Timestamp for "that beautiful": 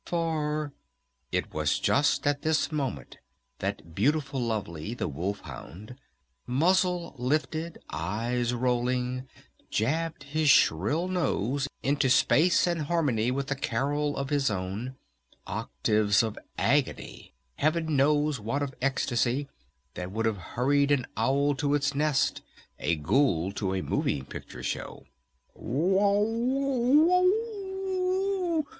3.59-4.39